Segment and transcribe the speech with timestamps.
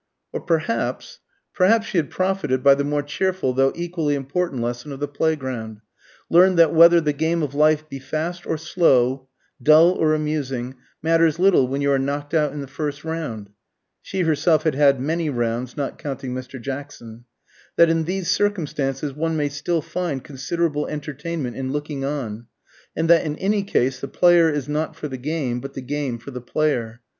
[0.31, 1.19] Or perhaps
[1.53, 5.81] perhaps she had profited by the more cheerful though equally important lesson of the playground;
[6.27, 9.27] learned that whether the game of life be fast or slow,
[9.61, 13.51] dull or amusing, matters little when you are knocked out in the first round
[14.01, 16.59] (she herself had had many rounds, not counting Mr.
[16.59, 17.25] Jackson);
[17.75, 22.47] that in these circumstances one may still find considerable entertainment in looking on;
[22.95, 26.17] and that in any case the player is not for the game, but the game
[26.17, 27.01] for the player.